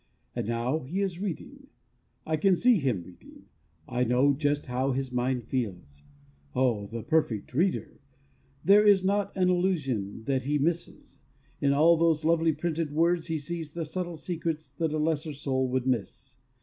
And 0.35 0.47
now 0.47 0.79
he 0.79 0.99
is 1.01 1.19
reading. 1.19 1.67
I 2.25 2.35
can 2.35 2.55
see 2.55 2.79
him 2.79 3.03
reading. 3.03 3.43
I 3.87 4.03
know 4.03 4.33
just 4.33 4.65
how 4.65 4.93
his 4.93 5.11
mind 5.11 5.43
feels! 5.43 6.01
Oh, 6.55 6.87
the 6.87 7.03
Perfect 7.03 7.53
Reader! 7.53 8.01
There 8.65 8.83
is 8.83 9.03
not 9.03 9.31
an 9.37 9.49
allusion 9.49 10.23
that 10.23 10.45
he 10.45 10.57
misses; 10.57 11.19
in 11.59 11.71
all 11.71 11.97
those 11.97 12.25
lovely 12.25 12.51
printed 12.51 12.91
words 12.91 13.27
he 13.27 13.37
sees 13.37 13.73
the 13.73 13.85
subtle 13.85 14.17
secrets 14.17 14.69
that 14.69 14.91
a 14.91 14.97
lesser 14.97 15.33
soul 15.33 15.67
would 15.67 15.85
miss. 15.85 16.35